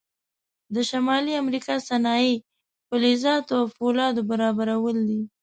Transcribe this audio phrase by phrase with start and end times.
[0.73, 2.35] د شمالي امریکا صنایع
[2.87, 5.21] فلزاتو او فولادو برابرول دي.